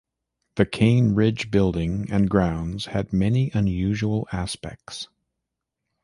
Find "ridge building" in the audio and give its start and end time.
1.13-2.09